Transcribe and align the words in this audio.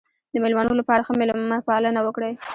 د 0.33 0.35
مېلمنو 0.43 0.79
لپاره 0.81 1.01
ښه 1.07 1.13
مېلمه 1.19 1.57
پالنه 1.67 1.99
وکړئ. 2.03 2.33